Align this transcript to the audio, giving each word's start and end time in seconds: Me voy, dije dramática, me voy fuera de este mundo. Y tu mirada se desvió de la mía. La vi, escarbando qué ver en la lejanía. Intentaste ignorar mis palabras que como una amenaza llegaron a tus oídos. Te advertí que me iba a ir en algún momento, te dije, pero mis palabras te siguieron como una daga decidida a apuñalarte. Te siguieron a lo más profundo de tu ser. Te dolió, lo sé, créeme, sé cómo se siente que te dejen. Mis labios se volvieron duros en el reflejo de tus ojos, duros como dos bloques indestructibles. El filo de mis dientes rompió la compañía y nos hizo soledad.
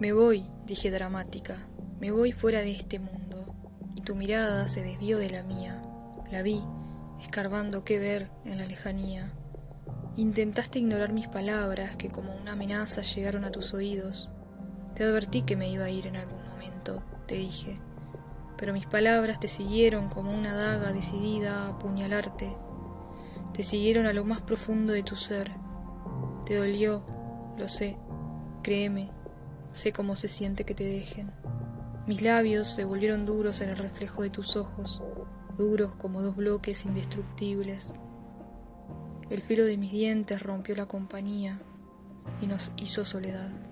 Me 0.00 0.14
voy, 0.14 0.46
dije 0.64 0.90
dramática, 0.90 1.58
me 2.00 2.10
voy 2.10 2.32
fuera 2.32 2.60
de 2.60 2.72
este 2.72 2.98
mundo. 2.98 3.54
Y 3.94 4.00
tu 4.00 4.16
mirada 4.16 4.66
se 4.66 4.82
desvió 4.82 5.18
de 5.18 5.28
la 5.28 5.42
mía. 5.42 5.82
La 6.32 6.40
vi, 6.40 6.64
escarbando 7.20 7.84
qué 7.84 7.98
ver 7.98 8.30
en 8.46 8.56
la 8.56 8.64
lejanía. 8.64 9.30
Intentaste 10.16 10.78
ignorar 10.78 11.12
mis 11.12 11.28
palabras 11.28 11.96
que 11.96 12.08
como 12.08 12.34
una 12.34 12.52
amenaza 12.52 13.02
llegaron 13.02 13.44
a 13.44 13.52
tus 13.52 13.74
oídos. 13.74 14.30
Te 14.94 15.04
advertí 15.04 15.42
que 15.42 15.54
me 15.54 15.68
iba 15.68 15.84
a 15.84 15.90
ir 15.90 16.06
en 16.06 16.16
algún 16.16 16.48
momento, 16.48 17.02
te 17.26 17.34
dije, 17.34 17.78
pero 18.56 18.72
mis 18.72 18.86
palabras 18.86 19.38
te 19.38 19.48
siguieron 19.48 20.08
como 20.08 20.32
una 20.32 20.54
daga 20.54 20.94
decidida 20.94 21.66
a 21.66 21.68
apuñalarte. 21.68 22.56
Te 23.52 23.62
siguieron 23.62 24.06
a 24.06 24.14
lo 24.14 24.24
más 24.24 24.40
profundo 24.40 24.94
de 24.94 25.02
tu 25.02 25.14
ser. 25.14 25.50
Te 26.46 26.56
dolió, 26.56 27.04
lo 27.58 27.68
sé, 27.68 27.98
créeme, 28.62 29.19
sé 29.72 29.92
cómo 29.92 30.16
se 30.16 30.28
siente 30.28 30.64
que 30.64 30.74
te 30.74 30.84
dejen. 30.84 31.30
Mis 32.06 32.22
labios 32.22 32.68
se 32.68 32.84
volvieron 32.84 33.26
duros 33.26 33.60
en 33.60 33.70
el 33.70 33.76
reflejo 33.76 34.22
de 34.22 34.30
tus 34.30 34.56
ojos, 34.56 35.02
duros 35.56 35.94
como 35.96 36.22
dos 36.22 36.36
bloques 36.36 36.84
indestructibles. 36.84 37.94
El 39.28 39.42
filo 39.42 39.64
de 39.64 39.76
mis 39.76 39.92
dientes 39.92 40.42
rompió 40.42 40.74
la 40.74 40.86
compañía 40.86 41.60
y 42.40 42.46
nos 42.46 42.72
hizo 42.76 43.04
soledad. 43.04 43.69